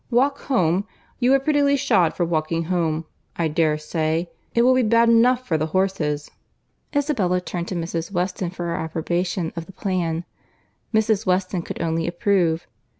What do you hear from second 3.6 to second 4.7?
say. It